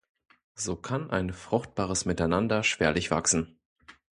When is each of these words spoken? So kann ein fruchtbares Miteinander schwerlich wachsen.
So 0.55 0.77
kann 0.77 1.11
ein 1.11 1.31
fruchtbares 1.31 2.05
Miteinander 2.05 2.63
schwerlich 2.63 3.11
wachsen. 3.11 3.59